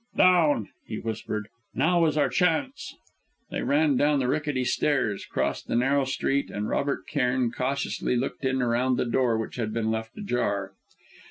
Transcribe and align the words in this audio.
"Down!" 0.17 0.69
he 0.87 0.97
whispered. 0.97 1.47
"Now 1.75 2.05
is 2.07 2.17
our 2.17 2.27
chance!" 2.29 2.95
They 3.51 3.61
ran 3.61 3.97
down 3.97 4.17
the 4.17 4.27
rickety 4.27 4.63
stairs, 4.65 5.27
crossed 5.27 5.67
the 5.67 5.75
narrow 5.75 6.05
street, 6.05 6.49
and 6.49 6.67
Robert 6.67 7.05
Cairn 7.05 7.51
cautiously 7.51 8.15
looked 8.15 8.43
in 8.43 8.63
around 8.63 8.95
the 8.95 9.05
door 9.05 9.37
which 9.37 9.57
had 9.57 9.71
been 9.71 9.91
left 9.91 10.17
ajar. 10.17 10.73